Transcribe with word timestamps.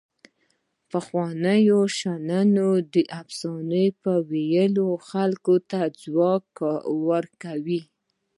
پخوانيو 0.91 1.79
شمنیانو 1.97 2.69
د 2.93 2.95
افسانو 3.21 3.83
په 4.01 4.11
ویلو 4.29 4.87
خلکو 5.09 5.53
ته 5.69 5.79
ځواک 6.03 6.47
ورکاوه. 7.07 7.79